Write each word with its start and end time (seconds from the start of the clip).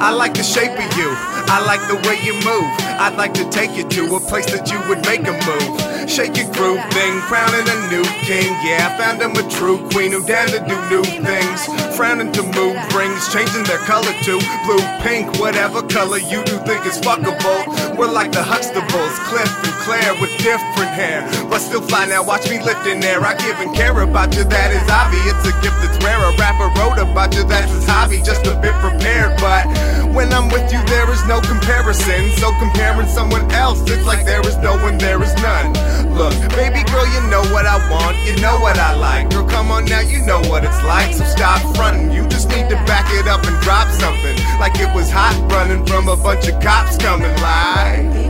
I 0.00 0.12
like 0.12 0.32
the 0.32 0.42
shape 0.42 0.72
of 0.72 0.90
you. 0.96 1.12
I 1.52 1.60
like 1.68 1.84
the 1.84 2.00
way 2.08 2.16
you 2.24 2.32
move. 2.40 2.64
I'd 2.96 3.16
like 3.20 3.34
to 3.34 3.44
take 3.50 3.76
you 3.76 3.84
to 4.00 4.16
a 4.16 4.20
place 4.20 4.48
that 4.48 4.72
you 4.72 4.80
would 4.88 5.04
make 5.04 5.28
a 5.28 5.36
move. 5.44 5.76
Shake 6.08 6.40
your 6.40 6.48
groove 6.56 6.80
thing, 6.90 7.20
crowning 7.28 7.68
a 7.68 7.76
new 7.92 8.02
king. 8.24 8.48
Yeah, 8.64 8.88
I 8.88 8.96
found 8.96 9.20
him 9.20 9.36
a 9.36 9.44
true 9.52 9.78
queen 9.92 10.12
who 10.12 10.24
down 10.24 10.48
to 10.56 10.60
do 10.64 10.76
new 10.88 11.04
things. 11.04 11.68
Frowning 11.94 12.32
to 12.32 12.42
mood 12.42 12.80
rings, 12.96 13.28
changing 13.28 13.64
their 13.68 13.78
color 13.84 14.10
to 14.24 14.40
blue, 14.64 14.80
pink, 15.04 15.38
whatever 15.38 15.84
color 15.84 16.16
you 16.16 16.42
do 16.48 16.56
think 16.64 16.80
is 16.88 16.96
fuckable. 16.98 17.68
We're 17.94 18.10
like 18.10 18.32
the 18.32 18.40
Huxtables, 18.40 19.16
Cliff 19.28 19.52
and 19.68 19.76
Claire 19.84 20.16
with 20.16 20.32
different 20.40 20.96
hair, 20.96 21.28
but 21.52 21.60
still 21.60 21.84
fly 21.84 22.06
now. 22.06 22.24
Watch 22.24 22.48
me 22.48 22.56
lift 22.62 22.86
in 22.88 23.00
there. 23.00 23.20
I 23.20 23.36
give 23.36 23.60
and 23.60 23.76
care 23.76 24.00
about 24.00 24.34
you, 24.34 24.44
that 24.44 24.72
is 24.72 24.88
obvious. 24.88 25.36
It's 25.44 25.52
a 25.52 25.54
gift 25.60 25.76
that's 25.84 26.00
rare. 26.02 26.18
A 26.24 26.32
rapper 26.40 26.72
wrote 26.80 26.98
about 26.98 27.36
you, 27.36 27.44
that's 27.44 27.70
his 27.70 27.86
hobby. 27.86 28.18
Just 28.24 28.49
I'm 30.40 30.48
with 30.48 30.72
you, 30.72 30.82
there 30.86 31.10
is 31.12 31.22
no 31.26 31.38
comparison. 31.42 32.32
So 32.38 32.50
comparing 32.58 33.08
someone 33.08 33.44
else, 33.52 33.82
it's 33.90 34.06
like 34.06 34.24
there 34.24 34.40
is 34.40 34.56
no 34.56 34.72
one, 34.78 34.96
there 34.96 35.22
is 35.22 35.34
none. 35.42 35.74
Look, 36.16 36.32
baby 36.56 36.82
girl, 36.88 37.06
you 37.12 37.20
know 37.28 37.44
what 37.52 37.66
I 37.66 37.76
want, 37.90 38.16
you 38.24 38.40
know 38.40 38.58
what 38.58 38.78
I 38.78 38.94
like. 38.96 39.28
Girl, 39.28 39.46
come 39.46 39.70
on 39.70 39.84
now, 39.84 40.00
you 40.00 40.24
know 40.24 40.40
what 40.48 40.64
it's 40.64 40.82
like. 40.82 41.12
So 41.12 41.24
stop 41.24 41.60
fronting. 41.76 42.10
You 42.10 42.26
just 42.28 42.48
need 42.48 42.70
to 42.70 42.76
back 42.88 43.04
it 43.12 43.28
up 43.28 43.44
and 43.44 43.60
drop 43.60 43.88
something. 44.00 44.36
Like 44.58 44.80
it 44.80 44.88
was 44.94 45.10
hot 45.10 45.36
running 45.52 45.84
from 45.84 46.08
a 46.08 46.16
bunch 46.16 46.48
of 46.48 46.58
cops 46.62 46.96
coming. 46.96 47.28
Yeah. 47.36 48.29